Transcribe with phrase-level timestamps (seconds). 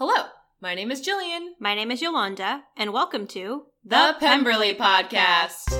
[0.00, 0.26] Hello,
[0.60, 1.54] my name is Jillian.
[1.58, 5.74] My name is Yolanda, and welcome to The Pemberley Podcast.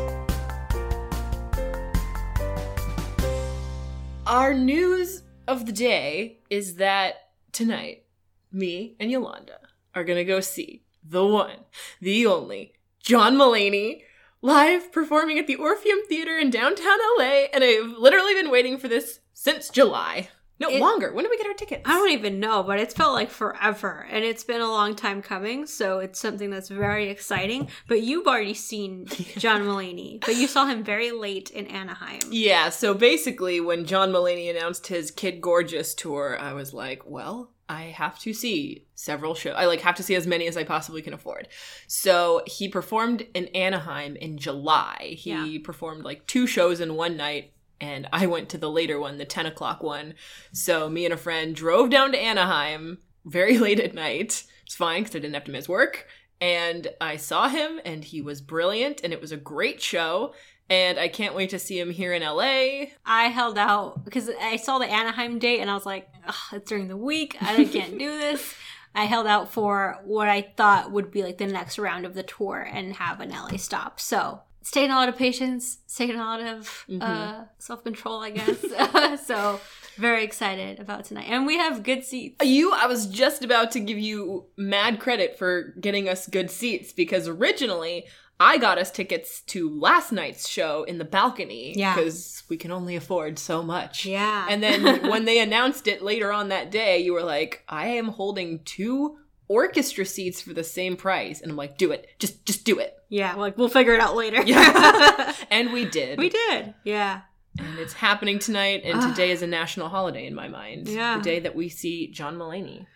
[4.26, 8.06] Our news of the day is that tonight,
[8.50, 9.60] me and Yolanda
[9.94, 11.60] are gonna go see the one,
[12.00, 14.02] the only, John Mulaney
[14.42, 18.88] live performing at the Orpheum Theater in downtown LA, and I've literally been waiting for
[18.88, 20.30] this since July.
[20.60, 21.12] No, It- longer.
[21.12, 21.82] When did we get our tickets?
[21.84, 25.22] I don't even know, but it's felt like forever, and it's been a long time
[25.22, 27.68] coming, so it's something that's very exciting.
[27.86, 32.20] But you've already seen John Mulaney, but you saw him very late in Anaheim.
[32.30, 37.52] Yeah, so basically, when John Mulaney announced his Kid Gorgeous tour, I was like, well,
[37.70, 39.54] I have to see several shows.
[39.56, 41.48] I like have to see as many as I possibly can afford.
[41.86, 45.14] So he performed in Anaheim in July.
[45.18, 45.58] He Yeah.
[45.62, 49.24] performed like two shows in one night, and I went to the later one, the
[49.24, 50.14] 10 o'clock one.
[50.52, 54.44] So me and a friend drove down to Anaheim very late at night.
[54.64, 56.06] It's fine because I didn't have to miss work.
[56.40, 60.34] And I saw him, and he was brilliant, and it was a great show.
[60.70, 62.90] And I can't wait to see him here in LA.
[63.04, 66.68] I held out because I saw the Anaheim date, and I was like, Ugh, it's
[66.68, 67.36] during the week.
[67.40, 68.54] I can't do this.
[68.94, 72.22] I held out for what I thought would be like the next round of the
[72.22, 74.00] tour and have an LA stop.
[74.00, 78.20] So it's taken a lot of patience, it's taken a lot of uh, self control,
[78.20, 79.26] I guess.
[79.26, 79.60] so
[79.96, 82.44] very excited about tonight, and we have good seats.
[82.44, 86.92] You, I was just about to give you mad credit for getting us good seats
[86.92, 88.06] because originally
[88.40, 91.74] I got us tickets to last night's show in the balcony.
[91.76, 91.94] Yeah.
[91.94, 94.06] Because we can only afford so much.
[94.06, 97.88] Yeah, And then when they announced it later on that day, you were like, I
[97.88, 99.18] am holding two
[99.48, 101.40] orchestra seats for the same price.
[101.40, 102.06] And I'm like, do it.
[102.18, 102.94] Just just do it.
[103.08, 104.42] yeah, like we'll figure it out later.
[104.42, 105.34] Yeah.
[105.50, 106.18] and we did.
[106.18, 106.74] we did.
[106.84, 107.22] Yeah,
[107.58, 110.88] And it's happening tonight, and today is a national holiday in my mind.
[110.88, 111.16] Yeah.
[111.18, 112.86] The day that we see John Mulaney.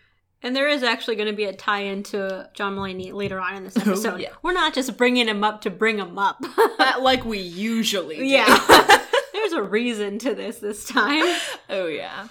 [0.43, 3.63] and there is actually going to be a tie-in to John Mulaney later on in
[3.63, 4.13] this episode.
[4.13, 4.29] Oh, yeah.
[4.43, 6.43] We're not just bringing him up to bring him up.
[6.99, 8.25] Like we usually do.
[8.25, 8.99] Yeah.
[9.33, 11.23] There's a reason to this this time.
[11.69, 12.27] oh yeah.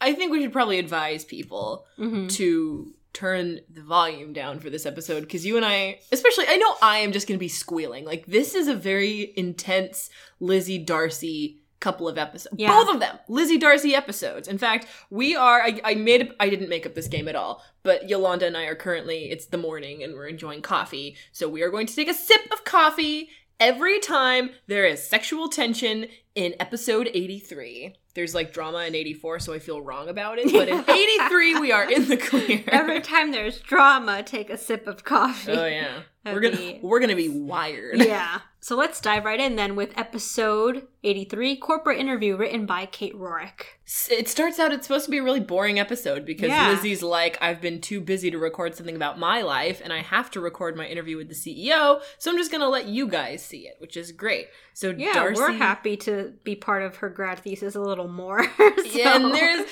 [0.00, 2.30] I think we should probably advise people Mhm.
[2.34, 6.74] to turn the volume down for this episode because you and I, especially, I know
[6.80, 8.04] I am just going to be squealing.
[8.04, 12.54] Like this is a very intense Lizzie Darcy couple of episodes.
[12.56, 12.68] Yeah.
[12.68, 14.48] Both of them, Lizzie Darcy episodes.
[14.48, 15.60] In fact, we are.
[15.60, 16.32] I, I made.
[16.40, 19.30] I didn't make up this game at all, but Yolanda and I are currently.
[19.30, 22.40] It's the morning and we're enjoying coffee, so we are going to take a sip
[22.52, 23.30] of coffee
[23.62, 27.94] every time there is sexual tension in episode 83.
[28.14, 30.52] There's like drama in 84, so I feel wrong about it.
[30.52, 32.62] But in 83, we are in the clear.
[32.68, 35.52] Every time there's drama, take a sip of coffee.
[35.52, 37.98] Oh yeah, That'd we're gonna be- we're gonna be wired.
[38.02, 38.40] yeah.
[38.64, 43.64] So let's dive right in then with episode 83 Corporate Interview, written by Kate Rorick.
[44.08, 44.70] It starts out.
[44.70, 46.70] It's supposed to be a really boring episode because Yeah.
[46.70, 50.30] Lizzie's like, I've been too busy to record something about my life, and I have
[50.30, 52.00] to record my interview with the CEO.
[52.18, 54.46] So I'm just gonna let you guys see it, which is great.
[54.74, 58.46] So Yeah, Darcy, we're happy to be part of her grad thesis a little more.
[58.92, 59.68] Yeah, and there's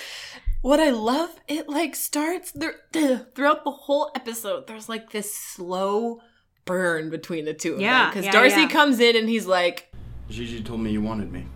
[0.62, 1.30] what I love.
[1.46, 2.74] It like starts there
[3.36, 4.66] throughout the whole episode.
[4.66, 6.22] There's like this slow
[6.70, 8.68] burn between the two of Yeah, them because yeah, Darcy yeah.
[8.68, 9.92] comes in and he's like,
[10.28, 11.46] Gigi told me you wanted me.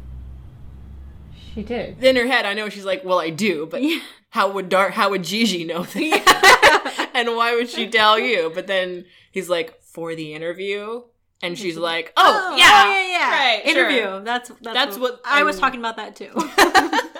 [1.54, 2.02] she did.
[2.02, 4.00] in her head, I know she's like, well, I do, but Yeah.
[4.30, 7.10] how would Dar how would Gigi know that?
[7.14, 8.50] and why would she tell you?
[8.54, 11.02] But then he's like, for the interview,
[11.42, 13.30] and she's like, oh, oh yeah, yeah, yeah.
[13.30, 13.88] right, sure.
[13.88, 14.24] Interview.
[14.24, 16.32] That's that's, That's what I I'm- was talking about that too.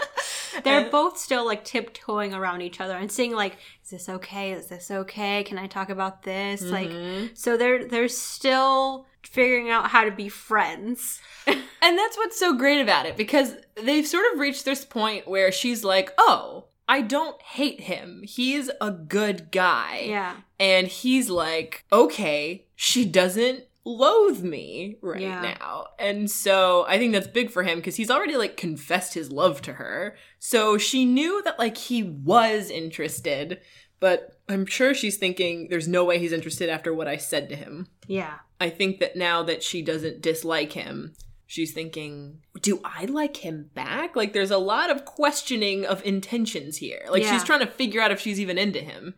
[0.64, 4.52] They're both still like tiptoeing around each other and saying like, "Is this okay?
[4.52, 5.44] Is this okay?
[5.44, 6.72] Can I talk about this?" Mm-hmm.
[6.72, 11.20] Like, so they're they're still figuring out how to be friends.
[11.84, 15.52] And that's what's so great about it because they've sort of reached this point where
[15.52, 18.22] she's like, oh, I don't hate him.
[18.24, 20.06] He's a good guy.
[20.06, 25.40] Yeah, And he's like, okay, she doesn't loathe me right Yeah.
[25.58, 25.86] now.
[25.98, 29.60] And so I think that's big for him because he's already like confessed his love
[29.62, 30.16] to her.
[30.38, 33.60] So she knew that like he was interested,
[34.00, 37.56] but I'm sure she's thinking there's no way he's interested after what I said to
[37.56, 37.86] him.
[38.06, 41.14] yeah, I think that now that she doesn't dislike him,
[41.46, 44.16] she's thinking, do I like him back?
[44.16, 47.04] Like there's a lot of questioning of intentions here.
[47.10, 47.32] Like Yeah.
[47.32, 49.14] she's trying to figure out if she's even into him.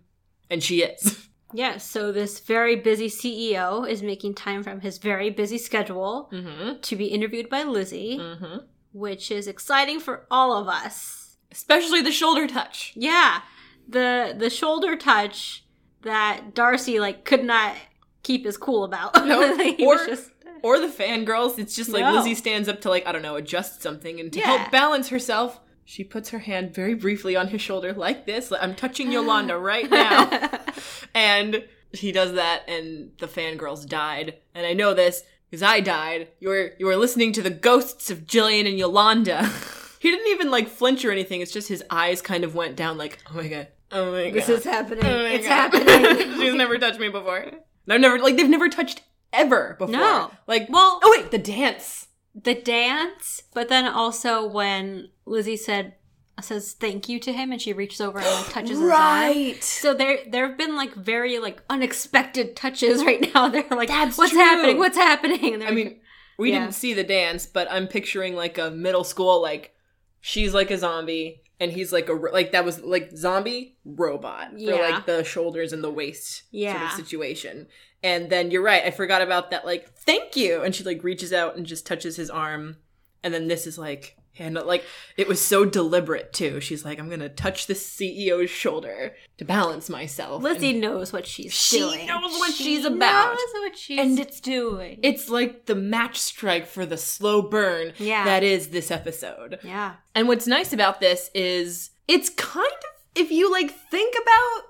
[0.50, 1.28] And she is.
[1.56, 1.78] yeah.
[1.78, 6.80] So this very busy CEO is making time from his very busy schedule mm-hmm.
[6.80, 8.56] to be interviewed by Lizzie, Mm-hmm.
[8.92, 11.36] which is exciting for all of us.
[11.50, 12.92] Especially the shoulder touch.
[12.96, 13.40] Yeah,
[13.88, 15.64] the the shoulder touch
[16.02, 17.74] that Darcy like could not
[18.22, 19.14] keep his cool about.
[19.26, 20.30] No, he or- just
[20.62, 21.58] Or the fangirls.
[21.58, 22.14] It's just like No.
[22.14, 24.46] Lizzie stands up to like, I don't know, adjust something and to Yeah.
[24.56, 25.60] help balance herself.
[25.86, 28.52] She puts her hand very briefly on his shoulder like this.
[28.52, 30.50] I'm touching Yolanda right now.
[31.14, 34.34] and he does that and the fangirls died.
[34.54, 36.28] And I know this because I died.
[36.40, 39.48] You were you were listening to the ghosts of Jillian and Yolanda.
[40.00, 41.40] he didn't even like flinch or anything.
[41.40, 43.68] It's just his eyes kind of went down like, oh my god.
[43.92, 44.34] Oh my god.
[44.34, 45.04] this is happening.
[45.06, 45.72] Oh it's God.
[45.72, 46.32] happening.
[46.40, 47.38] She's never touched me before.
[47.38, 47.54] And
[47.88, 49.94] I've never like they've never touched ever before.
[49.94, 50.32] No.
[50.48, 52.08] Like Well- oh wait, the dance.
[52.34, 55.94] the dance, but then also when Lizzie said
[56.43, 59.55] says thank you to him and she reaches over and like touches his arm.
[59.61, 63.49] So there there have been like very like unexpected touches right now.
[63.49, 64.40] They're like That's what's true.
[64.40, 64.78] happening?
[64.78, 65.55] What's happening?
[65.55, 66.00] And I mean,
[66.38, 66.61] we Yeah.
[66.61, 69.75] didn't see the dance, but I'm picturing like a middle school like
[70.20, 74.58] she's like a zombie and he's like a like that was like zombie robot for
[74.58, 74.75] Yeah.
[74.75, 77.67] like the shoulders and the waist sort of situation.
[78.02, 81.32] And then you're right, I forgot about that like thank you and she like reaches
[81.32, 82.76] out and just touches his arm
[83.25, 84.84] and then this is like and like
[85.16, 86.60] it was so deliberate too.
[86.60, 90.42] She's like I'm to touch the CEO's shoulder to balance myself.
[90.42, 92.00] Lizzie And knows what she's She doing.
[92.00, 93.34] She knows what She she's about.
[93.34, 94.98] Knows what she's And it's doing.
[95.02, 98.24] it's like the match strike for the slow burn Yeah.
[98.24, 99.58] that is this episode.
[99.62, 99.94] yeah.
[100.14, 104.62] And what's nice about this is it's kind of if you like think about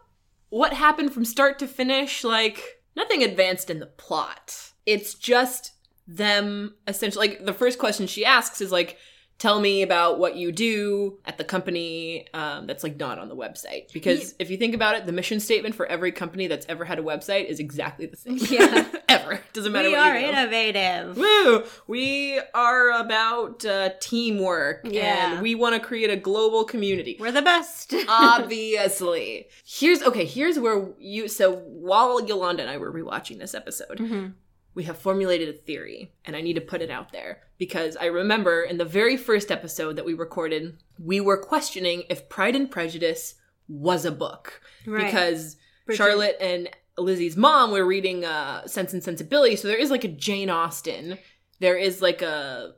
[0.48, 4.72] what happened from start to finish, like nothing advanced in the plot.
[4.86, 5.72] It's just
[6.06, 8.96] them essentially like the first question she asks is like
[9.38, 13.36] tell me about what you do at the company um, that's like not on the
[13.36, 16.84] website because if you think about it the mission statement for every company that's ever
[16.86, 18.86] had a website is exactly the same Yeah.
[19.08, 20.32] ever doesn't matter We what are you do.
[20.32, 21.16] innovative.
[21.18, 21.64] Woo!
[21.86, 25.32] We are about uh, teamwork, Yeah.
[25.34, 27.16] and we want to create a global community.
[27.20, 27.94] We're the best.
[28.08, 30.24] Obviously, here's okay.
[30.24, 31.28] Here's where you.
[31.28, 34.32] So while Yolanda and I were rewatching this episode, Mhm.
[34.76, 37.38] We have formulated a theory, and I need to put it out there.
[37.56, 42.28] Because I remember in the very first episode that we recorded, we were questioning if
[42.28, 43.36] Pride and Prejudice
[43.68, 44.60] was a book.
[44.86, 45.06] Right.
[45.06, 45.56] because
[45.86, 46.68] Bridget- Charlotte and
[46.98, 51.18] Lizzie's mom were reading uh, Sense and Sensibility, so there is like a Jane Austen.
[51.58, 52.74] There is like a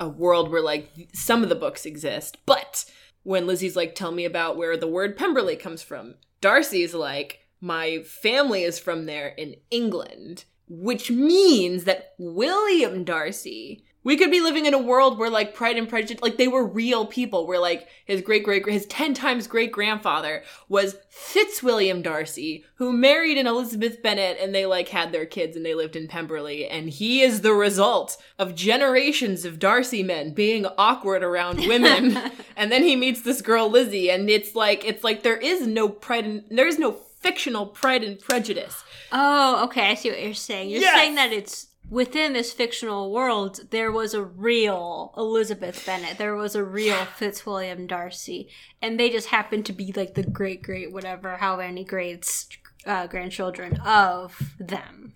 [0.00, 2.84] a world where like some of the books exist, but
[3.22, 8.02] when Lizzie's like, "Tell me about where the word Pemberley comes from," Darcy's like, "My
[8.04, 13.84] family is from there in England," which means that William Darcy.
[14.04, 16.64] We could be living in a world where like Pride and Prejudice, like they were
[16.64, 22.64] real people, where like his great great his ten times great grandfather was Fitzwilliam Darcy,
[22.76, 26.08] who married an Elizabeth Bennet, and they like had their kids and they lived in
[26.08, 32.16] Pemberley, and he is the result of generations of Darcy men being awkward around women,
[32.56, 35.88] and then he meets this girl Lizzie, and it's like it's like there is no
[35.88, 38.82] pride and there is no fictional Pride and Prejudice.
[39.12, 39.90] Oh, okay.
[39.90, 40.70] I see what you're saying.
[40.70, 40.94] You're Yes!
[40.96, 46.18] saying that it's within this fictional world, there was a real Elizabeth Bennet.
[46.18, 48.48] There was a real Fitzwilliam Darcy.
[48.82, 52.48] And they just happened to be like the great, great, whatever, how many greats,
[52.86, 55.14] uh, grandchildren of them.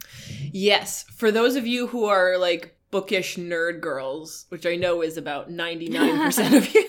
[0.52, 5.16] Yes, for those of you who are like bookish nerd girls, which I know is
[5.16, 6.88] about 99% of you,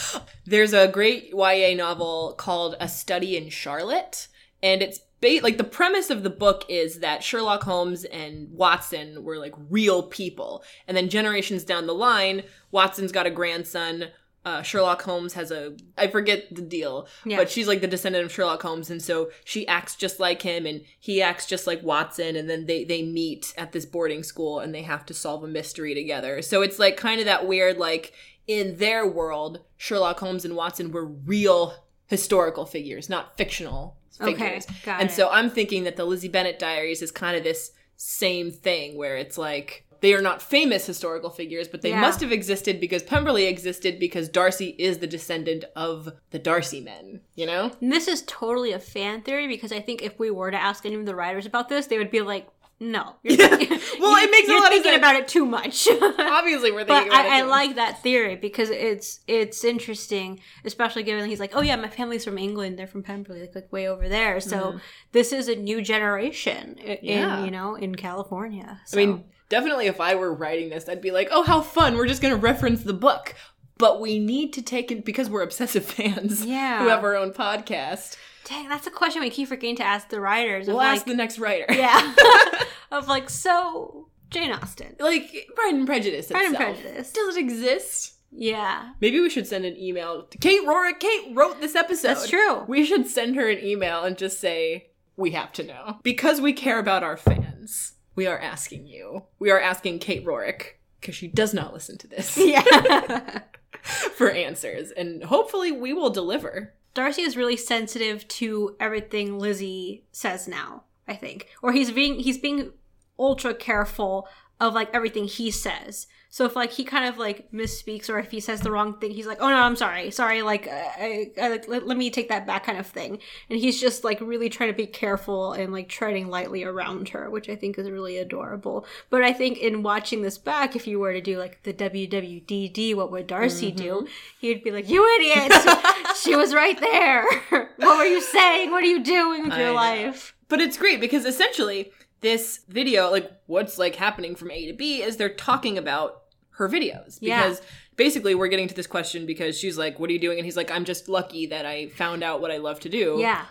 [0.46, 4.28] there's a great YA novel called A Study in Charlotte,
[4.62, 9.24] and it's ba- like the premise of the book is that Sherlock Holmes and Watson
[9.24, 14.06] were like real people, and then generations down the line, Watson's got a grandson.
[14.42, 17.36] Uh, Sherlock Holmes has a I forget the deal, Yeah.
[17.36, 20.64] but she's like the descendant of Sherlock Holmes, and so she acts just like him,
[20.64, 24.58] and he acts just like Watson, and then they they meet at this boarding school,
[24.58, 26.40] and they have to solve a mystery together.
[26.40, 28.14] So it's like kind of that weird like
[28.46, 31.74] in their world, Sherlock Holmes and Watson were real
[32.06, 34.66] historical figures, not fictional figures.
[34.84, 35.02] got it.
[35.02, 35.12] and it.
[35.14, 39.16] so I'm thinking that the Lizzie Bennet Diaries is kind of this same thing where
[39.16, 42.00] it's like they are not famous historical figures, but they Yeah.
[42.00, 47.20] must have existed because Pemberley existed because Darcy is the descendant of the Darcy men,
[47.34, 47.72] you know?
[47.82, 50.86] And this is totally a fan theory because I think if we were to ask
[50.86, 52.48] any of the writers about this, they would be like,
[52.80, 53.16] no.
[53.22, 53.48] You're Yeah.
[53.48, 54.98] thinking- Well, it makes a lot of thinking sense.
[54.98, 55.86] about it too much.
[56.18, 60.40] Obviously, we're but thinking about it I, I like that theory because it's it's interesting,
[60.64, 63.72] especially given he's like, oh yeah, my family's from England, they're from Pemberley, like, like
[63.72, 64.40] way over there.
[64.40, 64.78] So mm-hmm.
[65.12, 67.44] this is a new generation in Yeah.
[67.44, 68.80] you know in California.
[68.92, 71.96] I mean, definitely if I were writing this, I'd be like, oh, how fun.
[71.96, 73.34] We're just going to reference the book.
[73.76, 76.82] But we need to take it because we're obsessive fans Yeah.
[76.82, 78.16] who have our own podcast.
[78.50, 80.66] Dang, that's a question we keep forgetting to ask the writers.
[80.66, 81.66] We'll like, ask the next writer.
[81.70, 82.14] yeah,
[82.90, 84.96] of like so Jane Austen.
[84.98, 86.26] like Pride and Prejudice.
[86.26, 86.56] Pride and.
[86.56, 87.12] Prejudice.
[87.12, 88.14] Does it exist?
[88.32, 91.00] Yeah, Maybe we should send an email to Kate Rorick.
[91.00, 92.08] Kate wrote this episode.
[92.08, 92.62] That's true.
[92.68, 95.98] We should send her an email and just say, we have to know.
[96.04, 99.24] Because we care about our fans, we are asking you.
[99.40, 102.38] We are asking Kate Rorick, because she does not listen to this.
[102.38, 103.40] yeah.
[103.82, 106.74] for answers, and hopefully we will deliver.
[106.94, 111.48] Darcy is really sensitive to everything Lizzie says now, I think.
[111.62, 112.72] Or he's being he's being
[113.18, 114.28] ultra careful
[114.58, 116.06] of like everything he says.
[116.32, 119.10] So if like he kind of like misspeaks or if he says the wrong thing,
[119.10, 122.46] he's like, "Oh no, I'm sorry, sorry." Like, I, I, let, let me take that
[122.46, 123.18] back, kind of thing.
[123.50, 127.28] And he's just like really trying to be careful and like treading lightly around her,
[127.28, 128.86] which I think is really adorable.
[129.10, 132.94] But I think in watching this back, if you were to do like the WWDD,
[132.94, 133.94] what would Darcy do?
[133.94, 134.06] Mm-hmm.
[134.40, 135.52] He'd be like, "You idiot!
[136.22, 137.24] she was right there.
[137.50, 138.70] what were you saying?
[138.70, 139.74] What are you doing with I your know.
[139.74, 141.90] life?" But it's great because essentially
[142.20, 146.22] this video, like what's like happening from A to B, is they're talking about
[146.52, 147.18] her videos.
[147.20, 147.42] Yeah.
[147.42, 147.62] Because
[147.96, 150.38] basically we're getting to this question because she's like, What are you doing?
[150.38, 153.16] And he's like, I'm just lucky that I found out what I love to do.
[153.18, 153.44] Yeah.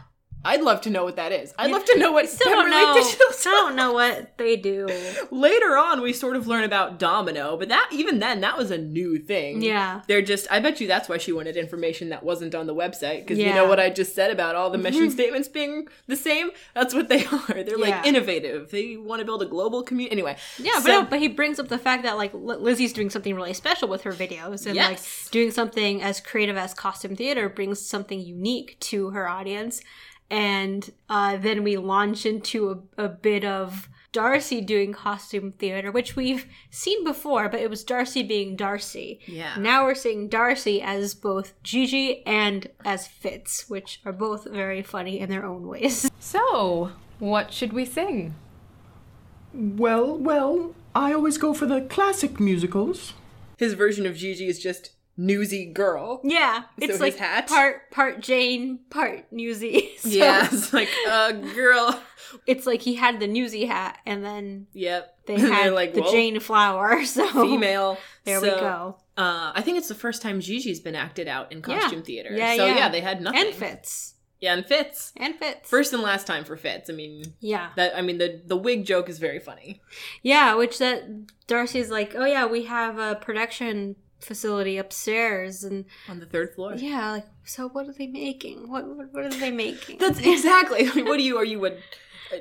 [0.46, 1.54] I'd love to know what that is.
[1.58, 2.94] I'd love to know what Still don't know.
[2.94, 4.88] Digital Still don't know what they do.
[5.32, 8.78] Later on, we sort of learn about Domino, but that even then, that was a
[8.78, 9.62] new thing.
[9.62, 10.02] Yeah.
[10.08, 13.20] They're just, I bet you that's why she wanted information that wasn't on the website.
[13.20, 15.12] Because you know what I just said about all the mission Mhm.
[15.12, 16.52] statements being the same?
[16.74, 17.64] That's what they are.
[17.64, 17.98] They're Yeah.
[17.98, 18.72] like innovative.
[18.72, 20.14] They want to build a global community.
[20.14, 20.38] Anyway.
[20.58, 23.36] Yeah, but no, but he brings up the fact that like Li- Lizzie's doing something
[23.36, 24.90] really special with her videos, and Yes.
[25.26, 29.82] like doing something as creative as costume theater brings something unique to her audience,
[30.30, 36.16] and uh, then we launch into a, a bit of Darcy doing costume theater, which
[36.16, 39.20] we've seen before, but it was Darcy being Darcy.
[39.28, 39.56] Yeah.
[39.58, 45.20] Now we're seeing Darcy as both Gigi and as Fitz, which are both very funny
[45.20, 46.10] in their own ways.
[46.22, 48.36] So, what should we sing?
[49.54, 53.14] Well, well, I always go for the classic musicals.
[53.58, 56.22] His version of Gigi is just newsy girl.
[56.24, 57.48] Yeah, it's like hat?
[57.48, 59.92] part part Jane, part Newsy.
[60.00, 62.02] So Yeah, it's like, uh, girl.
[62.48, 65.26] it's like he had the Newsy hat, and then Yep.
[65.28, 67.04] they had like, the Jane flower.
[67.06, 67.98] So female.
[68.24, 68.96] There we go.
[69.18, 72.30] Uh, I think it's the first time Gigi's been acted out in costume theater.
[72.34, 72.76] Yeah, so yeah.
[72.78, 73.48] yeah, they had nothing.
[73.48, 75.12] And Fitz, Yeah, and Fitz.
[75.18, 75.70] and Fitz.
[75.70, 76.90] First and last time for Fitz.
[76.90, 79.82] I mean, yeah, that I mean the the wig joke is very funny.
[80.24, 80.54] yeah.
[80.56, 81.04] Which that
[81.48, 86.76] Darcy's like, oh yeah, we have a production facility upstairs, and On the third floor.
[86.76, 87.70] yeah, like so.
[87.70, 88.70] What are they making?
[88.70, 89.98] What what, what are they making?
[90.00, 90.84] That's exactly.
[90.94, 91.38] Mean, what are you?
[91.38, 91.72] Are you a,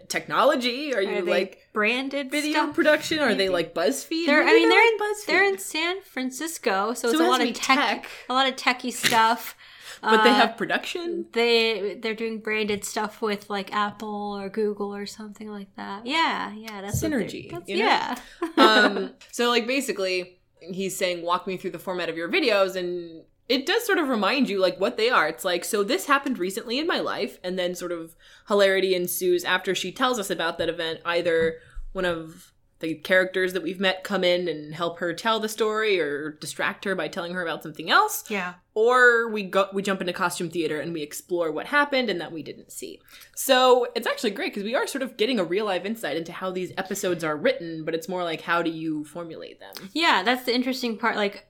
[0.09, 0.95] technology?
[0.95, 2.75] Are you Are they like branded video stuff?
[2.75, 3.19] production?
[3.21, 4.27] Are they like BuzzFeed?
[4.27, 5.27] They're, I mean, they're in, like BuzzFeed.
[5.27, 8.11] they're in San Francisco, so, So it's it a lot of tech, tech.
[8.29, 9.57] a lot of techie stuff.
[10.03, 11.27] but they Uh, have production.
[11.33, 16.07] they they're doing branded stuff with like Apple or Google or something like that.
[16.07, 18.15] Yeah, yeah, that's Synergy, that's- yeah,
[18.57, 23.25] um, so like basically, he's saying, "Walk me through the format of your videos," and
[23.49, 25.27] it does sort of remind you like what they are.
[25.29, 28.15] It's like, so this happened recently in my life, and then sort of
[28.49, 31.00] hilarity ensues after she tells us about that event.
[31.05, 31.61] Either
[31.93, 36.01] one of the characters that we've met come in and help her tell the story,
[36.01, 40.01] or distract her by telling her about something else, yeah, or we go we jump
[40.01, 43.01] into costume theater and we explore what happened and that we didn't see.
[43.35, 46.33] So it's actually great because we are sort of getting a real life insight into
[46.33, 49.91] how these episodes are written, but it's more like how do you formulate them?
[49.93, 50.23] yeah.
[50.23, 51.17] That's the interesting part.
[51.17, 51.47] Like,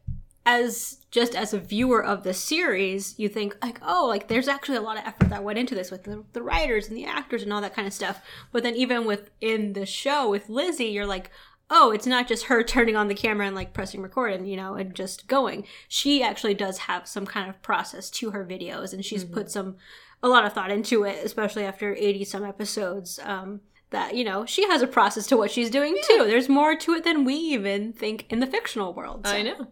[0.49, 4.79] as just as a viewer of the series, you think like, oh, like there's actually
[4.79, 7.43] a lot of effort that went into this with the, the writers and the actors
[7.43, 8.23] and all that kind of stuff.
[8.51, 11.31] But then even within the show with Lizzie, you're like,
[11.69, 14.57] oh, it's not just her turning on the camera and like pressing record and you
[14.57, 15.67] know and just going.
[15.87, 19.77] She actually does have some kind of process to her videos, and she's put some
[20.23, 23.21] a lot of thought into it, especially after eighty some episodes.
[23.23, 26.25] Um, that you know she has a process to what she's doing too.
[26.27, 29.27] There's more to it than we even think in the fictional world.
[29.27, 29.33] so.
[29.33, 29.69] I know.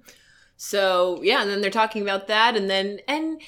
[0.56, 3.40] So yeah, and then they're talking about that, and then and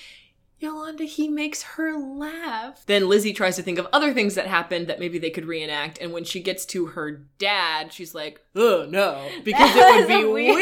[0.61, 2.83] Yolanda he makes her laugh.
[2.87, 5.99] Then Lizzie tries to think of other things that happened that maybe they could reenact,
[6.01, 10.25] and when she gets to her dad, she's like, "Oh no," because it would be
[10.33, 10.55] Weird.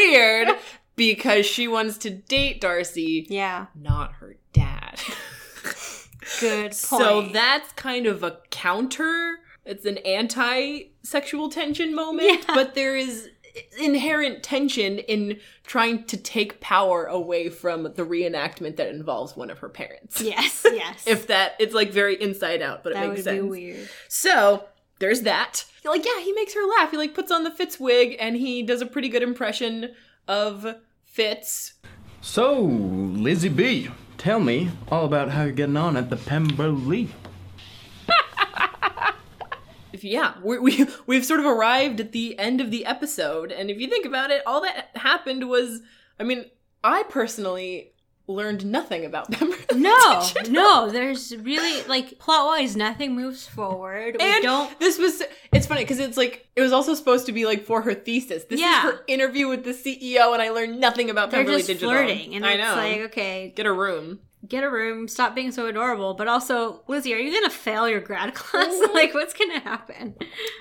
[0.49, 0.59] weird
[0.97, 5.01] because she wants to date Darcy, Yeah, not her dad.
[6.41, 6.75] good point.
[6.75, 9.37] So that's kind of a counter.
[9.65, 12.55] It's an anti-sexual tension moment, Yeah.
[12.55, 13.29] but there is
[13.79, 19.59] inherent tension in trying to take power away from the reenactment that involves one of
[19.61, 20.21] her parents.
[20.21, 21.07] yes, yes.
[21.07, 23.43] If that it's like very inside out, but it makes would sense.
[23.43, 23.89] be weird.
[24.09, 24.65] So
[24.99, 25.65] there's that.
[25.83, 26.91] You're like, yeah, he makes her laugh.
[26.91, 29.95] He like puts on the Fitz wig and he does a pretty good impression
[30.29, 31.75] of Fitz.
[32.21, 37.09] So, Lizzie B, tell me all about how you're getting on at the Pemberley.
[39.97, 43.71] If yeah, we, we we've sort of arrived at the end of the episode, and
[43.71, 45.81] if you think about it, all that happened was,
[46.21, 46.45] I mean,
[46.85, 47.93] I personally
[48.29, 49.53] learned nothing about them.
[49.77, 50.53] No, Digital.
[50.53, 54.17] no, there's really like plot wise, nothing moves forward.
[54.19, 54.81] We And don't.
[54.81, 55.23] this was
[55.53, 58.45] it's funny because it's like it was also supposed to be like for her thesis.
[58.45, 58.79] This Yeah.
[58.89, 61.91] is her interview with the CEO, and I learned nothing about They're Pemberley just Digital.
[61.91, 62.75] flirting, and I it's know.
[62.77, 64.21] like, okay, Get a room.
[64.49, 66.15] Get a room, stop being so adorable.
[66.15, 68.67] But also, Lizzie, are you gonna fail your grad class?
[68.73, 68.95] Mm-hmm.
[68.95, 70.15] like, what's gonna happen?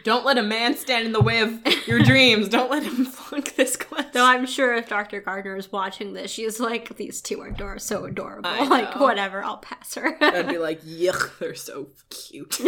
[0.03, 2.49] Don't let a man stand in the way of your dreams.
[2.49, 4.05] Don't let him flunk this class.
[4.13, 5.21] Though I'm sure if Dr.
[5.21, 8.49] Gardner is watching this, she's like, these two are ador- so adorable.
[8.49, 10.17] Like, whatever, I'll pass her.
[10.21, 12.59] I'd be like, yuck, they're so cute.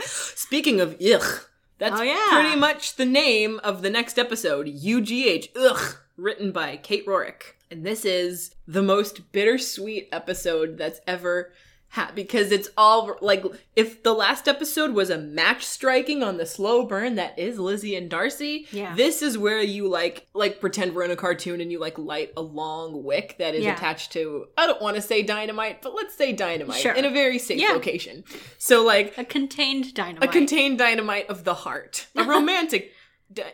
[0.00, 1.44] Speaking of yuck,
[1.78, 2.26] that's Oh, yeah.
[2.30, 7.54] pretty much the name of the next episode, UGH, ugh, written by Kate Rorick.
[7.70, 11.52] And this is the most bittersweet episode that's ever
[11.94, 16.46] had because it's all like if the last episode was a match striking on the
[16.46, 18.94] slow burn that is Lizzie and Darcy, Yeah.
[18.94, 22.32] this is where you like like pretend we're in a cartoon and you like light
[22.36, 23.74] a long wick that is Yeah.
[23.74, 26.92] attached to I don't want to say dynamite, but let's say dynamite Sure.
[26.92, 27.72] in a very safe Yeah.
[27.72, 28.22] location.
[28.58, 30.28] So like a contained dynamite.
[30.28, 32.92] a contained dynamite of the heart, a romantic.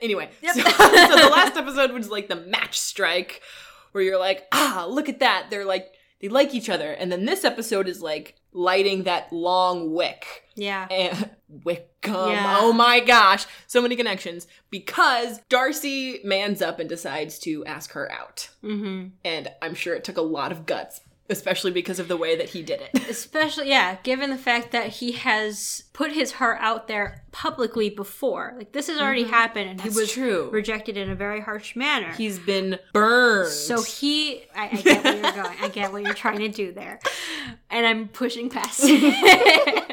[0.03, 3.43] Anyway, so, so the last episode was like the match strike,
[3.93, 7.25] where you're like, ah, look at that, they're like they like each other, and then
[7.27, 10.45] this episode is like lighting that long wick.
[10.55, 10.89] yeah.
[10.91, 11.31] And
[11.65, 12.31] Wickham.
[12.31, 12.59] Yeah.
[12.61, 13.47] Oh my gosh.
[13.67, 14.47] So many connections.
[14.71, 18.49] Because Darcy mans up and decides to ask her out.
[18.65, 19.09] Mm-hmm.
[19.25, 22.51] And I'm sure it took a lot of guts, especially because of the way that
[22.51, 22.91] he did it.
[23.11, 28.55] Especially, yeah, given the fact that he has put his heart out there publicly before.
[28.57, 29.89] Like, this has already happened, and Mm-hmm.
[29.89, 30.49] That's he was true.
[30.51, 32.13] rejected in a very harsh manner.
[32.13, 33.51] He's been burned.
[33.53, 35.57] so he, I, I get where you're going.
[35.61, 37.01] I get what you're trying to do there,
[37.71, 38.81] and I'm pushing past.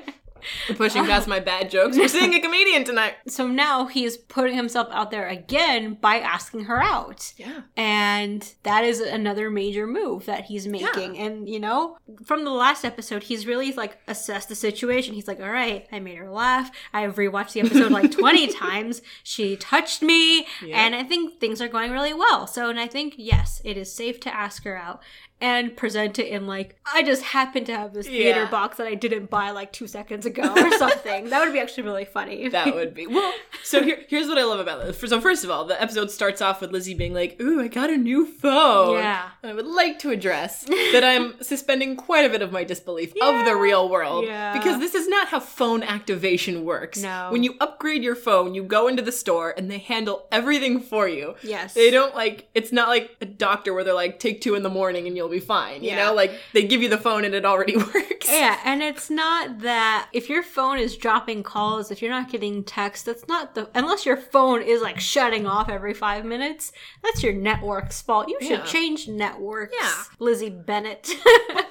[0.76, 1.98] pushing past my bad jokes.
[1.98, 3.16] We're seeing a comedian tonight.
[3.28, 7.34] so now he is putting himself out there again by asking her out.
[7.38, 7.62] Yeah.
[7.76, 11.18] And that is another major move that he's making.
[11.18, 15.14] And, you know, from the last episode, he's really like assessed the situation.
[15.14, 16.72] He's like, all right, I made her laugh.
[16.94, 19.02] I've rewatched the episode like 20 times.
[19.24, 20.46] She touched me.
[20.64, 20.86] Yeah.
[20.86, 22.48] And I think things are going really well.
[22.48, 25.02] So, and I think, yes, it is safe to ask her out
[25.42, 28.50] and present it in like, I just happen to have this theater Yeah.
[28.50, 31.30] box that I didn't buy like two seconds ago or something.
[31.30, 32.48] that would be actually really funny.
[32.48, 33.34] That would be well.
[33.63, 35.00] So here, here's what I love about this.
[35.10, 37.90] So first of all, the episode starts off with Lizzie being like, "Ooh, I got
[37.90, 39.29] a new phone." Yeah.
[39.42, 43.14] And I would like to address that I'm suspending quite a bit of my disbelief
[43.22, 44.53] of the real world Yeah.
[44.57, 47.01] because this is not how phone activation works.
[47.01, 47.29] No.
[47.31, 51.07] When you upgrade your phone, you go into the store and they handle everything for
[51.07, 51.36] you.
[51.44, 51.74] Yes.
[51.74, 54.70] They don't like it's not like a doctor where they're like take 2 in the
[54.70, 56.05] morning and you'll be fine, you Yeah.
[56.07, 56.14] know?
[56.14, 58.27] Like they give you the phone and it already works.
[58.29, 62.64] Yeah, and it's not that if your phone is dropping calls, if you're not getting
[62.66, 67.24] text, that's not the unless your phone is like shutting off every five minutes, that's
[67.24, 68.27] your network's fault.
[68.27, 68.66] You should Yeah.
[68.66, 69.75] change networks.
[69.79, 69.94] Yeah.
[70.20, 71.09] Lizzie Bennet.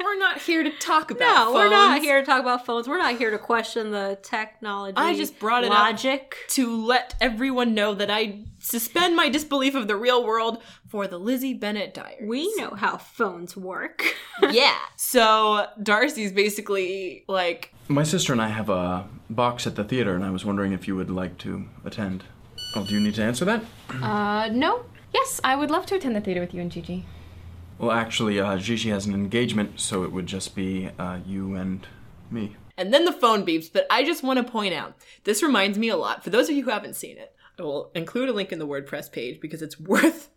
[0.02, 2.04] We're not here to talk about no, we're not phones.
[2.04, 2.88] here to talk about phones.
[2.88, 4.96] We're not here to question the technology.
[4.96, 5.78] I just brought it up.
[5.78, 6.36] logic.
[6.48, 10.62] to let everyone know that I suspend my disbelief of the real world
[10.92, 12.28] for the Lizzie Bennet diaries.
[12.28, 14.14] We know how phones work.
[14.50, 14.76] yeah.
[14.96, 20.22] So Darcy's basically like, My sister and I have a box at the theater, and
[20.22, 22.24] I was wondering if you would like to attend.
[22.76, 23.64] Oh, do you need to answer that?
[24.02, 24.84] Uh, no.
[25.14, 27.06] Yes, I would love to attend the theater with you and Gigi.
[27.78, 31.86] Well, actually, uh, Gigi has an engagement, so it would just be uh, you and
[32.30, 32.56] me.
[32.76, 33.72] and then the phone beeps.
[33.72, 36.22] But I just want to point out this reminds me a lot.
[36.22, 38.66] For those of you who haven't seen it, I will include a link in the
[38.66, 40.28] WordPress page because it's worth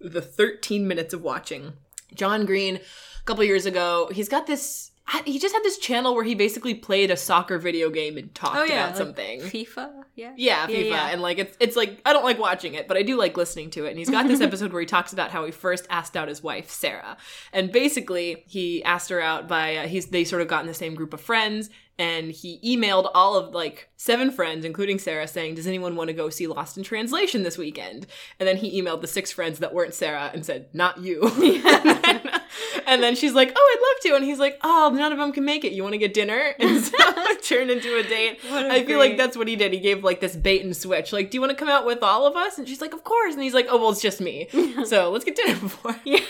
[0.00, 1.74] the 13 minutes of watching.
[2.14, 4.92] John Green, a couple years ago, he's got this.
[5.24, 8.56] He just had this channel where he basically played a soccer video game and talked
[8.56, 9.40] oh yeah, about like something.
[9.40, 9.90] FIFA.
[10.14, 10.34] Yeah.
[10.36, 11.08] Yeah, FIFA, yeah.
[11.08, 13.70] and like it's it's like I don't like watching it, but I do like listening
[13.70, 13.90] to it.
[13.90, 16.42] And he's got this episode where he talks about how he first asked out his
[16.42, 17.16] wife Sarah,
[17.54, 20.74] and basically he asked her out by uh, he's they sort of got in the
[20.74, 25.56] same group of friends, and he emailed all of like seven friends, including Sarah, saying,
[25.56, 28.06] "Does anyone want to go see Lost in Translation this weekend?"
[28.38, 32.04] And then he emailed the six friends that weren't Sarah and said, "Not you." and,
[32.04, 32.40] then,
[32.86, 35.32] and then she's like, "Oh, I'd love to," and he's like, "Oh, none of them
[35.32, 35.72] can make it.
[35.72, 38.40] You want to get dinner?" And so it turned into a date.
[38.50, 39.72] A I feel like that's what he did.
[39.72, 41.12] He gave like this bait and switch.
[41.12, 42.58] Like, do you want to come out with all of us?
[42.58, 43.34] And she's like, of course.
[43.34, 44.48] And he's like, oh well, it's just me.
[44.84, 45.96] so let's get dinner before.
[46.04, 46.20] Yeah.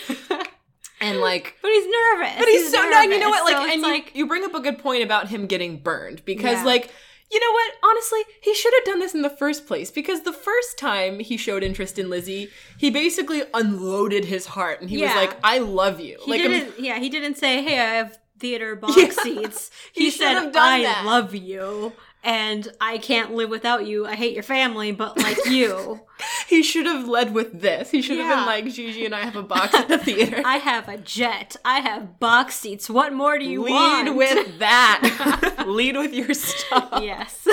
[1.01, 2.35] And like, But he's nervous.
[2.37, 3.01] but he's, so no.
[3.01, 3.45] You know what?
[3.45, 6.57] Like, So and like you, bring up a good point about him getting burned because
[6.59, 6.65] Yeah.
[6.65, 6.89] like.
[7.31, 7.73] You know what?
[7.83, 11.37] Honestly, he should have done this in the first place because the first time he
[11.37, 15.99] showed interest in Lizzie, he basically unloaded his heart and he was like, "I love
[15.99, 16.79] you." He like, didn't.
[16.79, 19.09] Yeah, he didn't say, "Hey, I have theater box Yeah.
[19.11, 23.85] seats." He He, said, have done "I that." love you, and I can't live without
[23.85, 24.07] you.
[24.07, 26.01] I hate your family, but like you."
[26.47, 27.91] He should have led with this.
[27.91, 30.41] He should have been like, Gigi and I have a box at the theater.
[30.45, 31.55] I have a jet.
[31.65, 32.89] I have box seats.
[32.89, 34.07] What more do you Lead want?
[34.09, 35.63] Lead with that.
[35.67, 37.01] Lead with your stuff.
[37.01, 37.47] yes.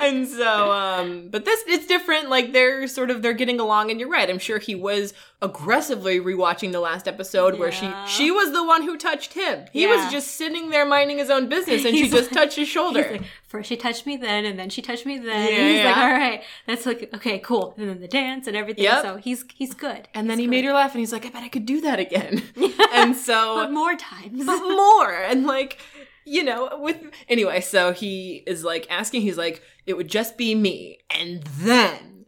[0.00, 3.98] and so um but this it's different like they're sort of they're getting along and
[4.00, 8.52] you're right i'm sure he was aggressively rewatching the last episode where she she was
[8.52, 9.96] the one who touched him he Yeah.
[9.96, 13.08] was just sitting there minding his own business and she just like- touched his shoulder
[13.12, 15.26] like, first she touched me then, and then she touched me then.
[15.26, 16.02] Yeah, and he's like, yeah.
[16.04, 17.74] all right, that's like okay, cool.
[17.76, 18.84] And then the dance and everything.
[18.84, 19.02] Yep.
[19.02, 20.08] So he's he's good.
[20.14, 20.50] and then he good.
[20.50, 22.42] made her laugh and he's like i bet i could do that again
[22.94, 24.44] and so but more times.
[24.44, 25.78] but more and like
[26.24, 30.54] you know with anyway so he is like asking he's like it would just be
[30.54, 32.26] me and then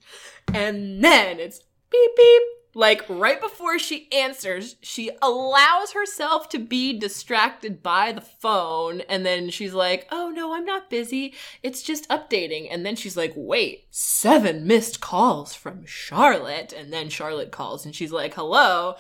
[0.55, 2.43] and then it's beep beep
[2.75, 9.27] like right before she answers she allows herself to be distracted by the phone and
[9.27, 11.35] then she's like oh no i'm not busy.
[11.63, 12.69] It's just updating.
[12.71, 16.73] And then she's like wait seven missed calls from charlotte.
[16.73, 18.97] And then charlotte calls and she's like hello.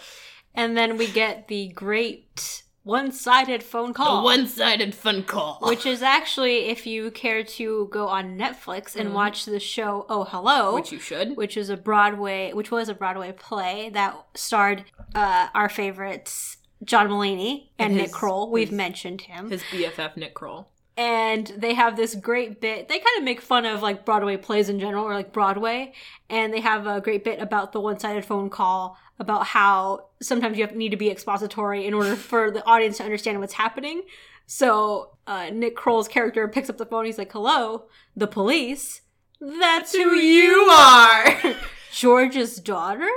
[0.54, 4.20] And then we get the great one-sided phone call.
[4.20, 9.14] a one-sided phone call which is actually, if you care to go on Netflix and
[9.14, 12.94] watch the show Oh Hello, which you should which is a Broadway, which was a
[12.94, 18.50] Broadway play that starred uh, our favorites John Mulaney and, And Nick his- Kroll.
[18.50, 20.68] We've his- mentioned him, his BFF Nick Kroll.
[20.96, 22.88] and they have this great bit.
[22.88, 25.92] They kind of make fun of like Broadway plays in general, or like Broadway,
[26.28, 30.66] and they have a great bit about the one-sided phone call about how sometimes you
[30.66, 34.02] have, need to be expository in order for the audience to understand what's happening.
[34.46, 37.04] So uh, Nick Kroll's character picks up the phone.
[37.04, 37.84] He's like, "Hello,
[38.16, 39.02] the police."
[39.40, 41.54] That's who you are.
[41.92, 43.08] George's daughter?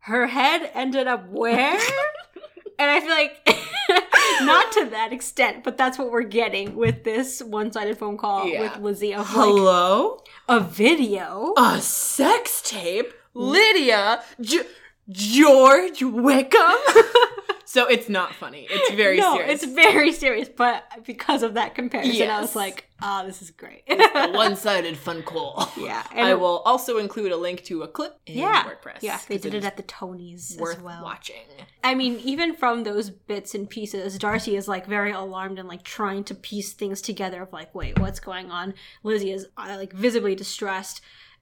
[0.00, 1.74] Her head ended up where?
[2.78, 3.46] and I feel like
[4.42, 8.62] not to that extent, but that's what we're getting with this one-sided phone call Yeah.
[8.62, 10.22] with Lizzie of like Hello?
[10.48, 11.54] a video.
[11.56, 13.12] A sex tape?
[13.34, 14.22] Lydia?
[14.40, 14.62] G-
[15.10, 16.76] George Wickham?
[17.64, 18.66] so it's not funny.
[18.70, 19.62] It's very no, serious.
[19.62, 23.82] it's very serious, but because of that comparison, I was like, "Ah, this is great."
[23.88, 25.70] a one-sided fun call.
[25.78, 28.98] yeah, I will also include a link to a clip in Yeah, WordPress.
[29.02, 31.02] yeah, they did it at the Tonys worth as well.
[31.02, 31.36] watching.
[31.82, 35.84] I mean, even from those bits and pieces, Darcy is like very alarmed and like
[35.84, 38.74] trying to piece things together of like, wait, what's going on?
[39.02, 41.00] Lizzie is uh, like visibly distressed,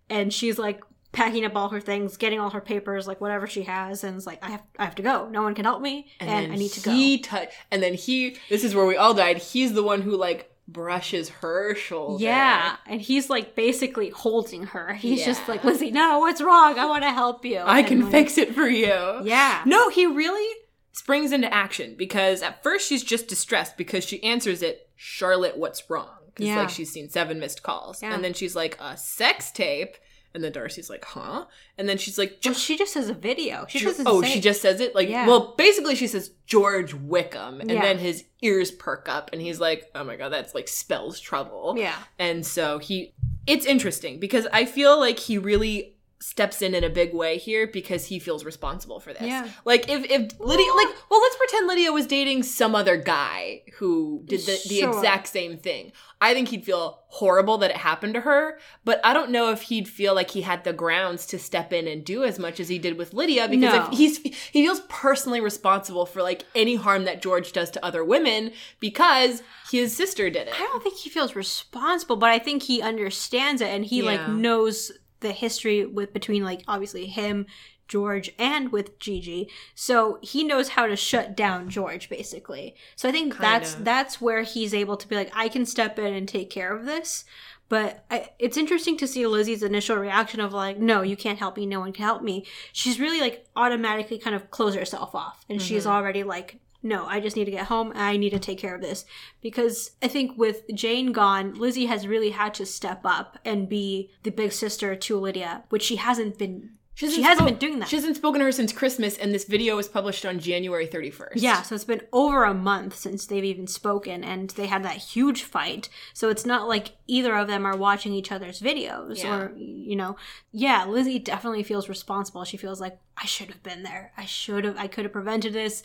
[0.09, 0.83] and she's like
[1.17, 4.27] packing up all her things, getting all her papers, like whatever she has, and it's
[4.27, 5.29] like, I have, I have to go.
[5.29, 6.91] No one can help me, and, then I need to go.
[6.93, 8.37] He tou- and then he.
[8.49, 9.39] This is where we all died.
[9.39, 12.23] He's the one who like brushes her shoulder.
[12.23, 14.95] Yeah, and he's like basically holding her.
[14.95, 16.79] He's just like, Lizzie, no, what's wrong?
[16.79, 17.59] I want to help you.
[17.59, 19.21] I And, can like, fix it for you.
[19.25, 19.63] Yeah.
[19.65, 20.47] No, he really
[20.93, 25.89] springs into action because at first she's just distressed because she answers it, Charlotte, what's
[25.89, 26.09] wrong?
[26.27, 26.59] Because Yeah.
[26.61, 28.03] like she's seen seven missed calls.
[28.03, 28.15] Yeah.
[28.15, 29.97] And then she's like, a sex tape.
[30.37, 31.47] And then Darcy's like, huh?
[31.79, 33.65] And then she's like, Well, she just says a video.
[33.71, 34.95] She doesn't oh, she just says it?
[34.95, 35.27] Like, Yeah.
[35.27, 37.63] well, basically she says George Wickham.
[37.63, 37.81] And Yeah.
[37.81, 41.75] then his ears perk up and he's like, oh my God, that's like spells trouble.
[41.79, 41.97] Yeah.
[42.19, 43.15] And so he,
[43.47, 47.67] it's interesting because I feel like he really steps in in a big way here
[47.67, 49.23] because he feels responsible for this.
[49.23, 49.49] Yeah.
[49.65, 54.23] Like if if Lydia, like, well, let's pretend Lydia was dating some other guy who
[54.27, 55.93] did the, the exact same thing.
[56.21, 59.63] I think he'd feel horrible that it happened to her, but I don't know if
[59.63, 62.71] he'd feel like he had the grounds to step in and do as much as
[62.71, 63.87] he did with Lydia because No.
[63.93, 68.03] if he's he feels personally responsible for like any harm that George does to other
[68.03, 70.55] women because his sister did it.
[70.55, 74.27] I don't think he feels responsible, but I think he understands it and he like
[74.31, 74.93] knows
[75.27, 77.47] the history with between like obviously him,
[77.89, 79.49] George, and with Gigi.
[79.75, 82.75] So he knows how to shut down George basically.
[82.97, 83.85] So I think Kind that's of.
[83.85, 86.85] that's where he's able to be like, I can step in and take care of
[86.87, 87.25] this.
[87.69, 91.57] But I, it's interesting to see Lizzie's initial reaction of like, no, you can't help
[91.57, 91.67] me.
[91.67, 92.47] No one can help me.
[92.73, 95.93] She's really like automatically kind of close herself off, and she's Mm-hmm.
[95.93, 97.91] already like, no, I just need to get home.
[97.91, 99.05] and I need to take care of this
[99.43, 104.11] because I think with Jane gone, Lizzie has really had to step up and be
[104.23, 106.71] the big sister to Lydia, which she hasn't been.
[106.99, 107.89] She hasn't spoke- been doing that.
[107.91, 111.33] She hasn't spoken to her since Christmas, and this video was published on January 31st.
[111.37, 114.97] Yeah, so it's been over a month since they've even spoken, and they had that
[114.97, 115.91] huge fight.
[116.15, 119.37] So it's not like either of them are watching each other's videos, Yeah.
[119.37, 120.17] or you know,
[120.53, 122.45] yeah, Lizzie definitely feels responsible.
[122.45, 124.13] She feels like I should have been there.
[124.17, 124.79] I should have.
[124.79, 125.83] I could have prevented this.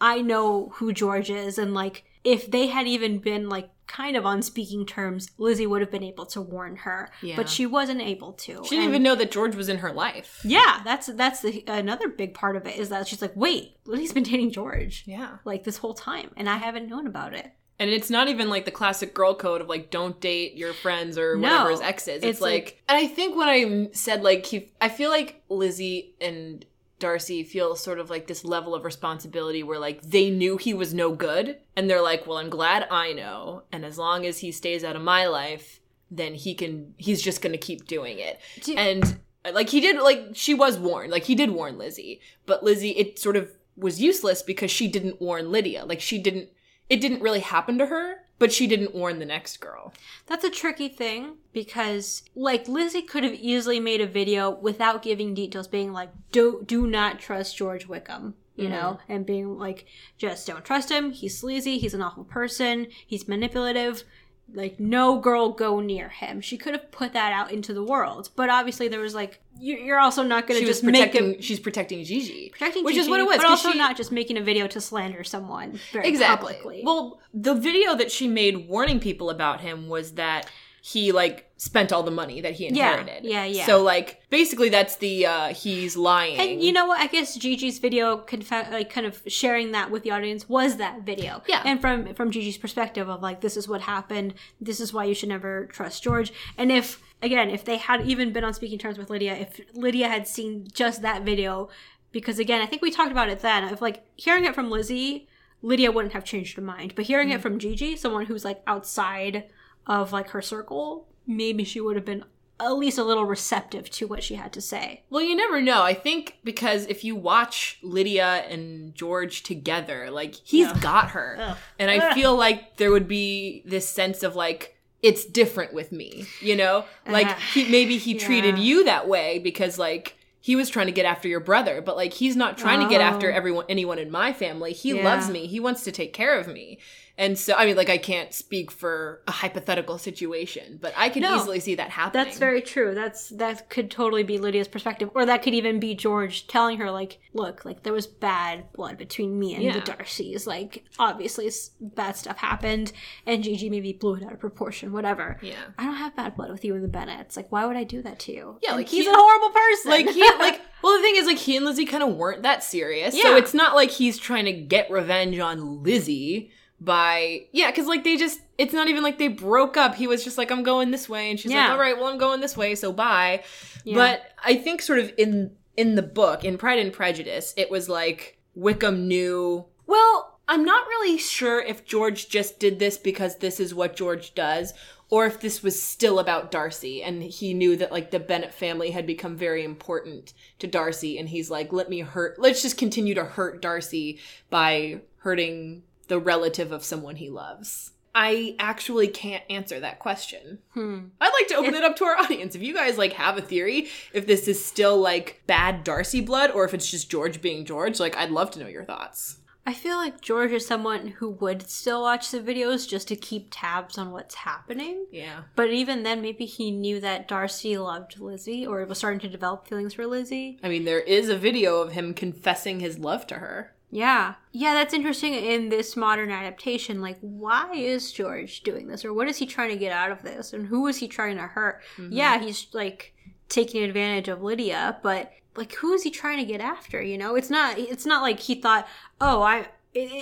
[0.00, 4.26] I know who George is, and like if they had even been like kind of
[4.26, 7.36] on speaking terms, Lizzie would have been able to warn her, Yeah.
[7.36, 8.62] but she wasn't able to.
[8.64, 10.40] She didn't And- even know that George was in her life.
[10.44, 14.12] Yeah, that's that's the another big part of it is that she's like, wait, Lizzie's
[14.12, 15.38] been dating George Yeah.
[15.44, 17.50] like this whole time and I haven't known about it.
[17.80, 21.16] And it's not even like the classic girl code of like don't date your friends
[21.16, 21.48] or No.
[21.48, 22.16] whatever his ex is.
[22.16, 25.42] It's, It's like, like- and I think when I said like he, I feel like
[25.48, 26.66] Lizzie and
[26.98, 30.92] Darcy feel sort of like this level of responsibility where like they knew he was
[30.92, 34.50] no good and they're like, well, I'm glad I know, and as long as he
[34.52, 35.80] stays out of my life,
[36.10, 36.94] then he can.
[36.96, 38.40] He's just gonna keep doing it.
[38.62, 39.18] Do- and
[39.52, 43.18] like he did, like she was warned, like he did warn Lizzie, but Lizzie, it
[43.18, 45.84] sort of was useless because she didn't warn Lydia.
[45.84, 46.48] Like she didn't.
[46.90, 49.92] It didn't really happen to her, but she didn't warn the next girl.
[50.26, 55.34] That's a tricky thing because, like, Lizzie could have easily made a video without giving
[55.34, 58.72] details, being like, "Do do not trust George Wickham," you mm-hmm.
[58.72, 61.10] know, and being like, "Just don't trust him.
[61.10, 61.78] He's sleazy.
[61.78, 62.86] He's an awful person.
[63.06, 64.04] He's manipulative."
[64.54, 66.40] Like, no girl go near him.
[66.40, 69.76] She could have put that out into the world, but obviously there was like, you-
[69.76, 73.20] you're also not going to just make a she's protecting Gigi, protecting, which is what
[73.20, 73.36] it was.
[73.36, 76.54] but also she- not just making a video to slander someone very exactly.
[76.54, 76.82] publicly.
[76.84, 80.48] Well, the video that she made warning people about him was that
[80.90, 83.22] he like spent all the money that he inherited.
[83.24, 83.66] yeah, yeah.
[83.66, 86.40] So like basically that's the uh he's lying.
[86.40, 86.98] And you know what?
[86.98, 91.02] I guess Gigi's video, conf- like kind of sharing that with the audience, was that
[91.02, 91.42] video.
[91.46, 91.62] Yeah.
[91.66, 94.34] And from from Gigi's perspective of like, this is what happened.
[94.62, 96.32] This is why you should never trust George.
[96.56, 100.08] And if again, if they had even been on speaking terms with Lydia, if Lydia
[100.08, 101.68] had seen just that video,
[102.12, 103.64] because again, I think we talked about it then.
[103.64, 105.28] Of like hearing it from Lizzie,
[105.60, 106.94] Lydia wouldn't have changed her mind.
[106.94, 109.44] But hearing it from Gigi, someone who's like outside
[109.86, 112.24] of like her circle, maybe she would have been
[112.60, 115.04] at least a little receptive to what she had to say.
[115.10, 115.82] Well, you never know.
[115.82, 120.78] I think because if you watch Lydia and George together, like he's Yeah.
[120.80, 121.36] got her.
[121.38, 121.56] Ugh.
[121.78, 122.14] And I Ugh.
[122.14, 126.84] feel like there would be this sense of like it's different with me, you know?
[127.06, 127.38] Like Ugh.
[127.54, 131.28] he maybe he treated you that way because like he was trying to get after
[131.28, 133.34] your brother, but like he's not trying to get after Oh.
[133.36, 134.72] everyone anyone in my family.
[134.72, 135.04] He Yeah.
[135.04, 135.46] loves me.
[135.46, 136.80] He wants to take care of me.
[137.18, 141.22] And so I mean like I can't speak for a hypothetical situation, but I can
[141.22, 141.36] No.
[141.36, 142.24] easily see that happening.
[142.24, 142.94] That's very true.
[142.94, 146.90] That's that could totally be Lydia's perspective, or that could even be George telling her,
[146.92, 149.72] like, "Look, like there was bad blood between me and Yeah.
[149.72, 150.46] the Darcys.
[150.46, 151.50] Like, obviously,
[151.80, 152.92] bad stuff happened,
[153.26, 154.92] and Gigi maybe blew it out of proportion.
[154.92, 155.38] Whatever.
[155.42, 155.54] Yeah.
[155.76, 157.36] I don't have bad blood with you and the Bennets.
[157.36, 158.58] Like, why would I do that to you?
[158.62, 159.90] Yeah, And like, he's he- a horrible person.
[159.90, 162.62] like he like well the thing is like he and Lizzie kind of weren't that
[162.62, 163.16] serious.
[163.16, 163.24] yeah.
[163.24, 168.04] So it's not like he's trying to get revenge on Lizzie by yeah, because like
[168.04, 169.94] they just it's not even like they broke up.
[169.94, 171.64] He was just like I'm going this way, and she's Yeah.
[171.64, 173.42] like all right, well I'm going this way, so bye.
[173.84, 173.96] Yeah.
[173.96, 177.88] But I think sort of in in the book in Pride and Prejudice, it was
[177.88, 180.34] like Wickham knew well.
[180.50, 184.72] I'm not really sure if George just did this because this is what George does,
[185.10, 188.90] or if this was still about Darcy and he knew that like the Bennet family
[188.92, 193.14] had become very important to Darcy and he's like, let me hurt, let's just continue
[193.14, 197.92] to hurt Darcy by hurting the relative of someone he loves.
[198.14, 200.58] I actually can't answer that question.
[200.74, 201.06] Hmm.
[201.20, 202.54] I'd like to open it up to our audience.
[202.54, 206.50] If you guys like have a theory, if this is still like bad Darcy blood
[206.50, 209.38] or if it's just George being George, like I'd love to know your thoughts.
[209.68, 213.48] I feel like George is someone who would still watch the videos just to keep
[213.50, 215.04] tabs on what's happening.
[215.12, 215.42] Yeah.
[215.56, 219.68] But even then, maybe he knew that Darcy loved Lizzie or was starting to develop
[219.68, 220.58] feelings for Lizzie.
[220.62, 223.74] I mean, there is a video of him confessing his love to her.
[223.90, 224.34] Yeah.
[224.52, 227.00] Yeah, that's interesting in this modern adaptation.
[227.00, 229.04] Like, why is George doing this?
[229.04, 230.52] Or what is he trying to get out of this?
[230.52, 231.80] And who is he trying to hurt?
[231.96, 232.12] Mm-hmm.
[232.12, 233.14] Yeah, he's like
[233.48, 237.34] taking advantage of Lydia, but like who is he trying to get after, you know?
[237.34, 238.86] It's not it's not like he thought,
[239.20, 239.68] "Oh, I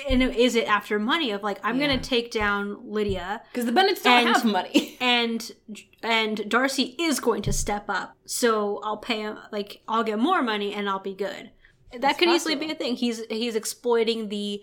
[0.08, 1.88] and is it after money of like I'm Yeah.
[1.88, 4.96] going to take down Lydia Because the Bennets don't And- have money.
[5.00, 5.50] and
[6.02, 8.16] and Darcy is going to step up.
[8.24, 11.50] So I'll pay him like I'll get more money and I'll be good.
[12.00, 12.96] That could easily be a thing.
[12.96, 14.62] He's he's exploiting the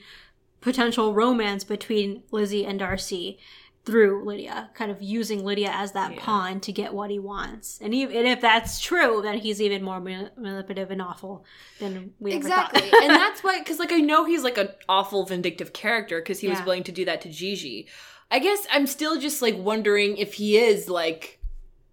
[0.61, 3.37] potential romance between Lizzie and Darcy
[3.85, 6.19] through Lydia, kind of using Lydia as that Yeah.
[6.21, 7.79] pawn to get what he wants.
[7.81, 11.43] And, even, and if that's true, then he's even more manipulative and awful
[11.79, 12.81] than we exactly.
[12.81, 13.03] ever thought.
[13.03, 16.47] and that's why, because like I know he's like an awful vindictive character because he
[16.47, 17.87] was willing to do that to Gigi.
[18.31, 21.41] I guess I'm still just like wondering if he is like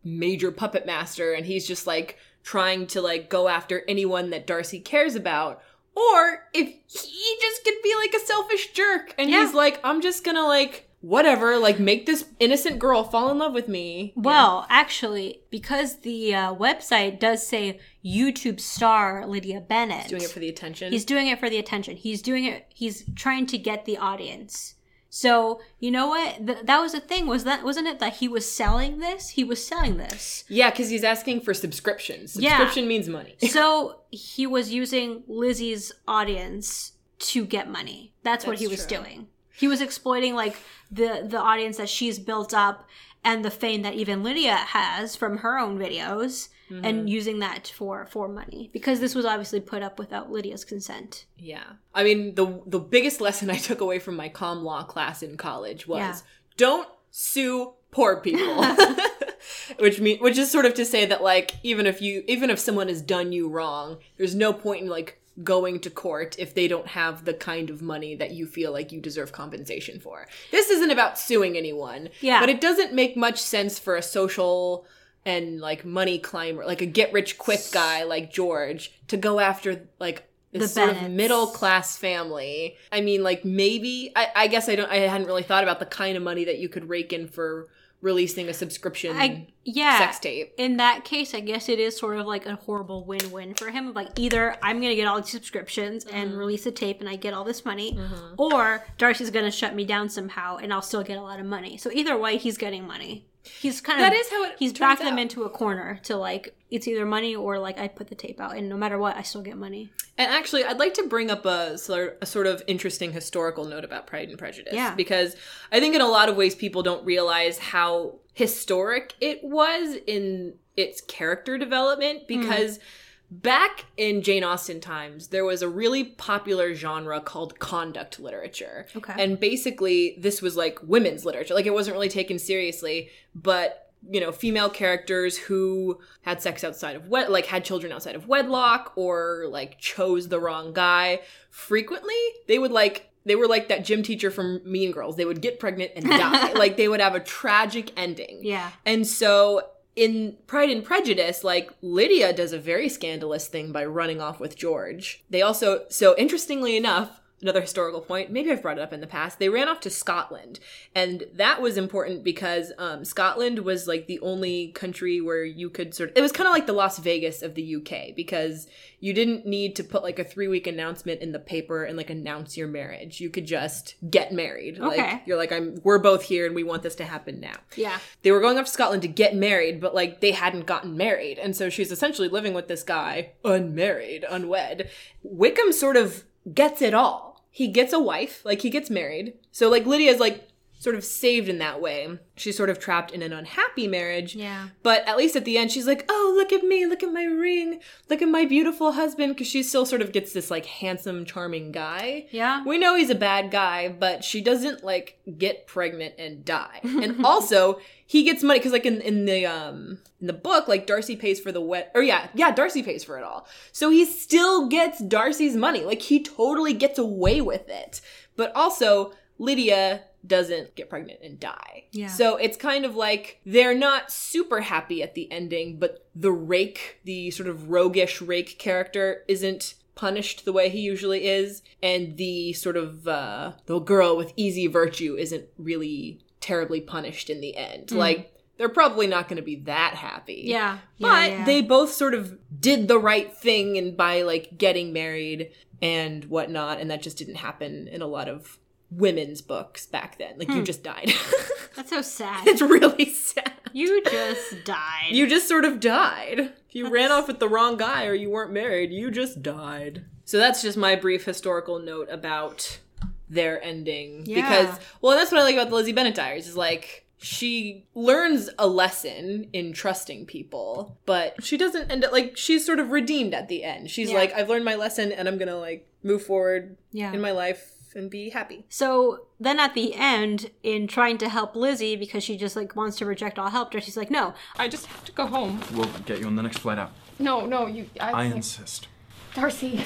[0.05, 4.81] major puppet master and he's just like trying to like go after anyone that Darcy
[4.81, 5.63] cares about.
[5.95, 9.45] Or if he just could be like a selfish jerk and Yeah.
[9.45, 13.53] he's like, I'm just gonna like whatever, like make this innocent girl fall in love
[13.55, 14.13] with me.
[14.17, 20.39] Well, actually, because the uh, website does say YouTube star Lydia Bennet, doing it for
[20.41, 20.93] the attention.
[20.93, 21.97] He's doing it for the attention.
[21.97, 22.67] He's doing it.
[22.75, 24.75] He's trying to get the audience.
[25.11, 26.47] So you know what?
[26.47, 27.27] Th- that was the thing.
[27.27, 29.31] Was that wasn't it that he was selling this?
[29.31, 30.45] He was selling this.
[30.49, 32.37] yeah, because he's asking for subscriptions.
[32.37, 32.57] Yeah.
[32.57, 33.35] Subscription means money.
[33.49, 38.15] so he was using Lizzie's audience to get money.
[38.23, 38.99] That's, what That's he was true.
[38.99, 39.27] doing.
[39.55, 40.57] He was exploiting like
[40.91, 42.89] the the audience that she's built up
[43.25, 46.85] and the fame that even Lydia has from her own videos Mm-hmm.
[46.85, 51.27] and using that for for money because this was obviously put up without Lydia's consent.
[51.37, 51.65] Yeah.
[51.95, 55.37] I mean, the the biggest lesson I took away from my com law class in
[55.37, 56.17] college was Yeah.
[56.57, 58.65] don't sue poor people.
[59.79, 62.59] which mean which is sort of to say that like even if you even if
[62.59, 66.69] someone has done you wrong, there's no point in like going to court if they
[66.69, 70.27] don't have the kind of money that you feel like you deserve compensation for.
[70.51, 72.11] This isn't about suing anyone.
[72.21, 72.41] Yeah.
[72.41, 74.85] But it doesn't make much sense for a social
[75.25, 79.87] and like money climber, like a get rich quick guy like George, to go after
[79.99, 82.77] like this The sort of middle class family.
[82.91, 84.91] I mean, like maybe I, I guess I don't.
[84.91, 87.69] I hadn't really thought about the kind of money that you could rake in for
[88.03, 89.99] releasing a subscription I yeah.
[89.99, 90.55] sex tape.
[90.57, 93.93] In that case, I guess it is sort of like a horrible win-win for him.
[93.93, 96.17] Like either I'm gonna get all these subscriptions Mm-hmm.
[96.17, 97.99] and release a tape and I get all this money,
[98.39, 101.77] or Darcy's gonna shut me down somehow and I'll still get a lot of money.
[101.77, 103.27] So either way, he's getting money.
[103.43, 106.55] He's kind of That is how it he's backed them into a corner to like
[106.71, 109.23] it's either money or like I put the tape out and no matter what, I
[109.23, 109.91] still get money.
[110.19, 113.85] And actually, I'd like to bring up a sort, a sort of interesting historical note
[113.85, 114.75] about Pride and Prejudice.
[114.75, 114.95] Yeah.
[114.95, 115.35] Because
[115.73, 120.55] I think in a lot of ways people don't realize how historic it was in
[120.77, 122.85] its character development because mm-hmm.
[123.31, 128.87] Back in Jane Austen times, there was a really popular genre called conduct literature.
[128.97, 129.15] Okay.
[129.19, 131.55] And basically, this was like women's literature.
[131.55, 136.97] Like, it wasn't really taken seriously, but you know, female characters who had sex outside
[136.97, 141.21] of wed, like had children outside of wedlock, or like chose the wrong guy.
[141.51, 142.15] Frequently,
[142.49, 145.17] they would like they were like that gym teacher from Mean Girls.
[145.17, 146.53] They would get pregnant and die.
[146.55, 148.41] like they would have a tragic ending.
[148.43, 148.71] Yeah.
[148.87, 149.63] And so
[149.97, 154.57] in Pride and Prejudice, like Lydia does a very scandalous thing by running off with
[154.57, 155.25] George.
[155.29, 159.07] They also, so interestingly enough, another historical point, maybe I've brought it up in the
[159.07, 160.61] past, they ran off to Scotland.
[160.95, 165.95] And that was important because um, Scotland was like the only country where you could
[165.95, 168.67] sort of, it was kind of like the Las Vegas of the UK because
[169.01, 172.11] you didn't need to put like a three week announcement in the paper and like
[172.11, 173.21] announce your marriage.
[173.21, 174.79] You could just get married.
[174.79, 174.97] Okay.
[175.13, 177.99] Like, you're like, I'm, we're both here and we want this to happen now Yeah.
[178.23, 181.39] they were going off to Scotland to get married, but like they hadn't gotten married.
[181.39, 184.91] And so she's essentially living with this guy, unmarried, unwed.
[185.23, 187.30] Wickham sort of gets it all.
[187.51, 189.35] He gets a wife, like he gets married.
[189.51, 190.49] So like Lydia's like
[190.81, 192.09] sort of saved in that way.
[192.37, 194.35] She's sort of trapped in an unhappy marriage.
[194.35, 194.69] Yeah.
[194.83, 197.25] But at least at the end, she's like, oh, look at me, look at my
[197.25, 201.27] ring, look at my beautiful husband, because she still sort of gets this like handsome,
[201.27, 202.29] charming guy.
[202.31, 202.65] Yeah.
[202.65, 206.81] We know he's a bad guy, but she doesn't like get pregnant and die.
[206.83, 210.87] And also, he gets money because like in, in the um in the book, like
[210.87, 213.47] Darcy pays for the wet or yeah, yeah, Darcy pays for it all.
[213.71, 215.85] So he still gets Darcy's money.
[215.85, 218.01] Like he totally gets away with it.
[218.35, 221.85] But also, Lydia doesn't get pregnant and die.
[221.93, 222.09] Yeah.
[222.09, 227.01] So it's kind of like they're not super happy at the ending, but the rake,
[227.05, 232.55] the sort of roguish rake character isn't punished the way he usually is and the
[232.55, 237.91] sort of uh the girl with easy virtue isn't really terribly punished in the end
[237.91, 240.79] like they're probably not going to be that happy Yeah.
[240.99, 241.45] but yeah, yeah.
[241.45, 245.51] they both sort of did the right thing and by like getting married
[245.83, 248.59] and whatnot and that just didn't happen in a lot of
[248.91, 250.65] women's books back then like you hmm.
[250.65, 251.13] just died
[251.77, 252.47] That's so sad.
[252.47, 255.11] it's really sad you just died.
[255.11, 256.39] you just sort of died.
[256.69, 260.05] If you ran off with the wrong guy or you weren't married, you just died.
[260.25, 262.81] So that's just my brief historical note about
[263.29, 264.25] their ending.
[264.27, 264.37] Yeah.
[264.43, 268.49] Because, well, that's what I like about the Lizzie Bennet diaries is like, she learns
[268.59, 273.35] a lesson in trusting people, but she doesn't end up like she's sort of redeemed
[273.35, 273.91] at the end.
[273.91, 274.17] She's Yeah.
[274.17, 277.13] like, I've learned my lesson and I'm gonna like move forward yeah.
[277.13, 278.65] in my life and be happy.
[278.69, 282.97] So then at the end, in trying to help Lizzie because she just like wants
[282.99, 285.61] to reject all help, she's like, no, I just have to go home.
[285.75, 286.93] We'll get you on the next flight out.
[287.19, 287.87] No, no, you.
[288.01, 288.89] I, I insist.
[289.35, 289.85] Darcy.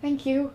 [0.00, 0.52] Thank you.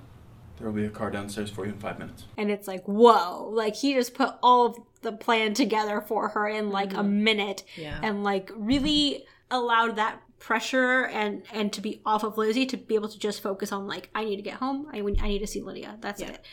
[0.58, 2.26] There will be a car downstairs for you in five minutes.
[2.38, 6.48] and it's like, whoa, like he just put all of the plan together for her
[6.48, 7.24] in like a mm-hmm.
[7.24, 8.00] minute Yeah.
[8.02, 12.96] and like really allowed that pressure and and to be off of Lizzie to be
[12.96, 14.88] able to just focus on like I need to get home.
[14.92, 15.98] I, I need to see Lydia.
[16.02, 16.44] That's it.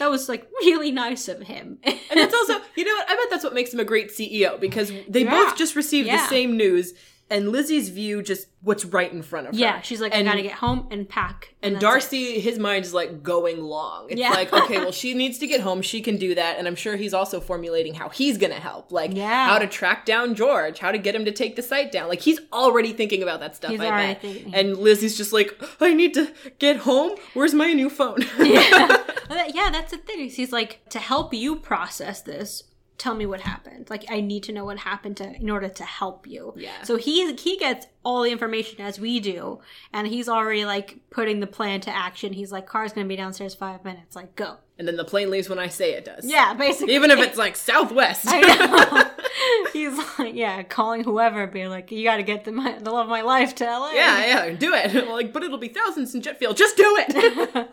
[0.00, 1.78] That was like really nice of him.
[1.84, 3.08] And it's also, you know what?
[3.08, 5.30] I bet that's what makes him a great CEO because they Yeah.
[5.30, 6.16] both just received Yeah.
[6.22, 6.92] the same news,
[7.28, 9.58] and Lizzie's view just what's right in front of her.
[9.60, 11.54] yeah, she's like, and, I gotta get home and pack.
[11.62, 11.80] And it.
[11.80, 14.06] Darcy, his mind is like going long.
[14.10, 14.30] It's Yeah.
[14.30, 15.82] like, okay, well, she needs to get home.
[15.82, 16.58] She can do that.
[16.58, 18.92] And I'm sure he's also formulating how he's to help.
[18.92, 19.46] Like, Yeah.
[19.48, 22.08] how to track down George, how to get him to take the site down.
[22.08, 24.22] Like, he's already thinking about that stuff, He's I bet.
[24.22, 24.54] thinking.
[24.54, 27.16] And Lizzie's just like, I need to get home.
[27.34, 28.24] Where's my new phone?
[28.38, 29.02] Yeah.
[29.54, 30.28] Yeah, that's the thing.
[30.30, 32.62] He's like, to help you process this,
[32.98, 33.90] tell me what happened.
[33.90, 36.54] Like, I need to know what happened to in order to help you.
[36.56, 36.82] Yeah.
[36.82, 39.60] So he he gets all the information as we do,
[39.92, 42.32] and he's already like putting the plan to action.
[42.32, 44.16] He's like, car's gonna be downstairs five minutes.
[44.16, 44.58] Like, go.
[44.78, 46.24] and then the plane leaves when I say it does.
[46.24, 46.94] Yeah, basically.
[46.94, 48.24] Even if it's like Southwest.
[48.28, 49.10] I know.
[49.72, 53.06] he's like, yeah, calling whoever, being like, you got to get the, my, the love
[53.06, 53.92] of my life to LA.
[53.92, 55.08] yeah, yeah, do it.
[55.08, 56.54] like, but it'll be thousands in jet fuel.
[56.54, 57.68] Just do it.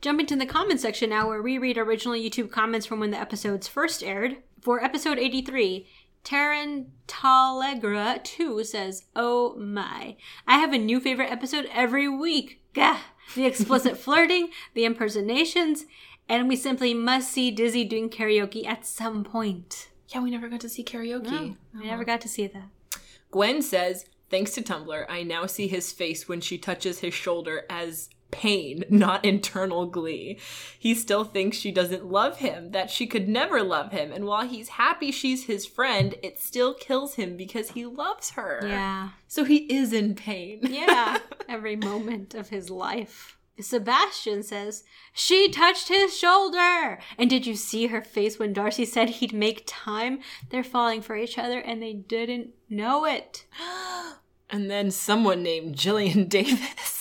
[0.00, 3.20] Jumping to the comment section now, where we read original YouTube comments from when the
[3.20, 4.36] episodes first aired.
[4.60, 5.86] For episode 83,
[6.24, 10.16] Taryn Talegra 2 says, Oh my.
[10.46, 12.62] I have a new favorite episode every week.
[12.72, 13.00] Gah.
[13.34, 15.84] The explicit flirting, the impersonations,
[16.28, 19.88] and we simply must see Dizzy doing karaoke at some point.
[20.08, 21.28] yeah, we never got to see karaoke.
[21.28, 21.84] I uh-huh.
[21.84, 23.00] never got to see that.
[23.30, 27.64] Gwen says, thanks to Tumblr, I now see his face when she touches his shoulder
[27.68, 30.38] as pain, not internal glee.
[30.78, 34.46] He still thinks she doesn't love him, that she could never love him, and while
[34.46, 38.60] he's happy she's his friend, it still kills him because he loves her.
[38.62, 39.10] Yeah.
[39.28, 40.60] So he is in pain.
[40.62, 41.18] Yeah,
[41.48, 43.38] every moment of his life.
[43.60, 44.82] Sebastian says,
[45.12, 46.98] She touched his shoulder!
[47.16, 50.18] And did you see her face when Darcy said he'd make time?
[50.50, 53.46] They're falling for each other and they didn't know it.
[54.50, 56.93] And then someone named Jillian Davis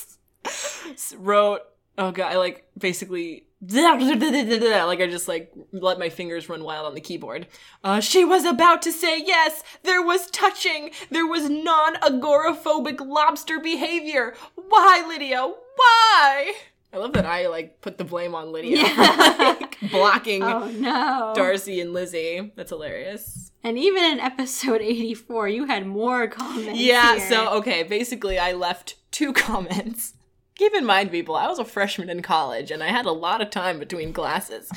[1.17, 1.61] wrote,
[1.97, 6.95] oh god, I like basically like I just like let my fingers run wild on
[6.95, 7.47] the keyboard.
[7.83, 9.63] Uh, she was about to say yes.
[9.83, 10.91] There was touching.
[11.09, 14.35] There was non-agoraphobic lobster behavior.
[14.55, 15.41] Why, Lydia?
[15.75, 16.53] Why?
[16.91, 21.33] I love that I like put the blame on Lydia, like, blocking Oh no.
[21.35, 22.51] Darcy and Lizzie.
[22.55, 23.51] That's hilarious.
[23.63, 26.79] And even in episode 84, you had more comments.
[26.79, 27.29] Yeah, here.
[27.29, 30.13] so okay, basically I left two comments.
[30.55, 33.41] Keep in mind, people, I was a freshman in college and I had a lot
[33.41, 34.69] of time between classes.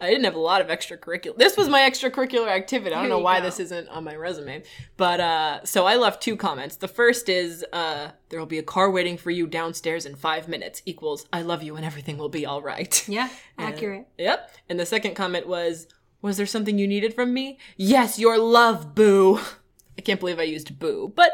[0.00, 1.36] I didn't have a lot of extracurricular.
[1.36, 2.94] This was my extracurricular activity.
[2.94, 3.46] I don't Here know why go.
[3.46, 4.62] this isn't on my resume.
[4.96, 6.76] But uh so I left two comments.
[6.76, 10.82] The first is uh there'll be a car waiting for you downstairs in 5 minutes
[10.84, 13.08] equals I love you and everything will be all right.
[13.08, 13.28] Yeah,
[13.58, 14.08] accurate.
[14.18, 14.50] Yep.
[14.68, 15.86] And the second comment was,
[16.20, 17.58] Was there something you needed from me?
[17.76, 19.40] Yes, your love, boo.
[19.98, 21.12] I can't believe I used boo.
[21.14, 21.32] But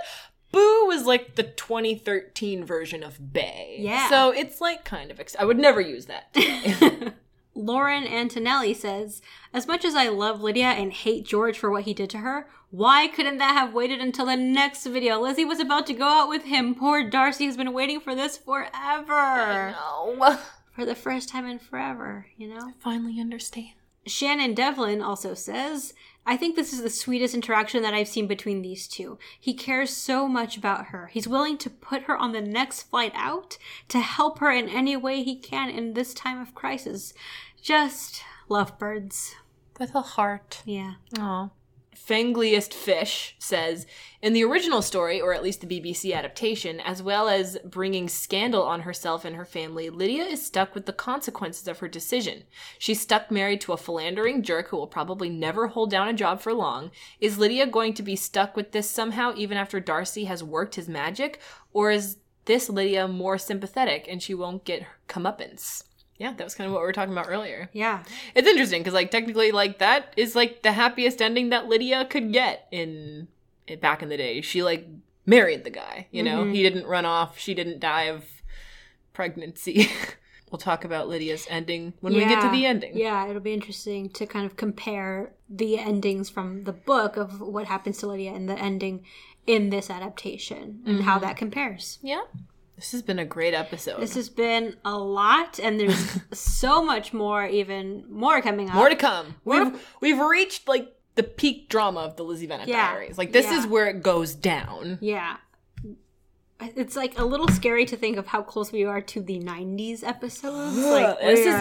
[0.52, 3.76] boo was like the 2013 version of bay.
[3.78, 4.08] Yeah.
[4.08, 5.20] So it's like kind of.
[5.20, 6.34] Ex- I would never use that.
[7.54, 9.20] Lauren Antonelli says,
[9.52, 12.48] As much as I love Lydia and hate George for what he did to her,
[12.70, 15.18] why couldn't that have waited until the next video?
[15.20, 16.74] Lizzie was about to go out with him.
[16.74, 19.74] Poor Darcy has been waiting for this forever.
[19.74, 20.38] no.
[20.70, 22.72] For the first time in forever, you know?
[22.78, 23.70] Finally understand.
[24.08, 25.94] Shannon Devlin also says,
[26.26, 29.18] I think this is the sweetest interaction that I've seen between these two.
[29.40, 31.06] He cares so much about her.
[31.06, 33.56] He's willing to put her on the next flight out
[33.88, 37.14] to help her in any way he can in this time of crisis.
[37.62, 39.36] Just lovebirds.
[39.80, 40.62] With a heart.
[40.66, 40.94] Yeah.
[41.18, 41.50] Aw.
[41.98, 43.86] Fangliest Fish says
[44.22, 48.62] In the original story, or at least the BBC adaptation, as well as bringing scandal
[48.62, 52.44] on herself and her family, Lydia is stuck with the consequences of her decision.
[52.78, 56.40] She's stuck married to a philandering jerk who will probably never hold down a job
[56.40, 56.90] for long.
[57.20, 60.88] Is Lydia going to be stuck with this somehow, even after Darcy has worked his
[60.88, 61.40] magic?
[61.72, 65.82] Or is this Lydia more sympathetic and she won't get comeuppance?
[66.18, 67.70] Yeah, that was kind of what we were talking about earlier.
[67.72, 68.02] Yeah.
[68.34, 72.32] It's interesting because, like, technically, like that is like the happiest ending that Lydia could
[72.32, 73.28] get in,
[73.66, 74.40] in back in the day.
[74.40, 74.86] She like
[75.26, 76.08] married the guy.
[76.10, 76.52] You know, mm-hmm.
[76.52, 77.38] he didn't run off.
[77.38, 78.24] She didn't die of
[79.12, 79.90] pregnancy.
[80.50, 82.96] we'll talk about Lydia's ending when we get to the ending.
[82.96, 87.66] Yeah, it'll be interesting to kind of compare the endings from the book of what
[87.66, 89.04] happens to Lydia and the ending
[89.46, 91.26] in this adaptation and how mm-hmm.
[91.26, 91.98] that compares.
[92.02, 92.22] Yeah.
[92.78, 94.00] This has been a great episode.
[94.00, 98.74] This has been a lot, and there's so much more, even more coming up.
[98.76, 99.34] More to come.
[99.44, 102.92] We've we've reached like the peak drama of the Lizzie Bennet Yeah.
[102.92, 103.18] Diaries.
[103.18, 103.58] Like this Yeah.
[103.58, 104.98] is where it goes down.
[105.00, 105.38] yeah.
[106.60, 110.02] It's like a little scary to think of how close we are to the 90s
[110.02, 110.76] episodes.
[110.76, 111.54] Like, this is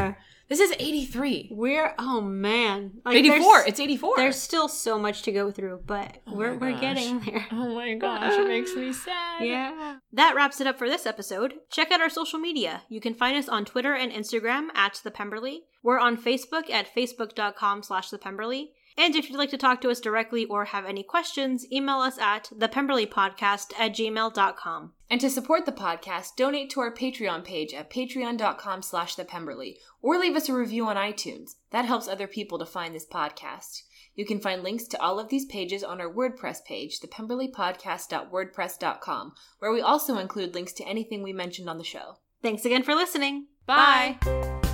[0.50, 1.50] this is 83.
[1.52, 2.93] we're oh man.
[3.06, 3.64] Like, 84.
[3.68, 4.14] It's 84.
[4.18, 7.45] There's still so much to go through, but oh we're, we're getting there.
[7.52, 9.43] Oh my gosh, it makes me sad.
[9.43, 9.98] Yeah.
[10.14, 11.56] That wraps it up for this episode.
[11.70, 12.84] Check out our social media.
[12.89, 15.64] You can find us on Twitter and Instagram at The Pemberley.
[15.84, 18.72] We're on Facebook at facebook.com slash The Pemberley.
[18.98, 22.18] And if you'd like to talk to us directly or have any questions, email us
[22.18, 24.93] at thepemberleypodcast at gmail.com.
[25.10, 30.18] And to support the podcast, donate to our Patreon page at patreon.com slash thepemberley, or
[30.18, 31.52] leave us a review on iTunes.
[31.72, 33.84] That helps other people to find this podcast.
[34.16, 39.72] You can find links to all of these pages on our WordPress page, thepemberleypodcast.wordpress.com, where
[39.72, 42.18] we also include links to anything we mentioned on the show.
[42.41, 43.45] Thanks again for listening.
[43.68, 44.18] Bye.
[44.22, 44.66] Bye.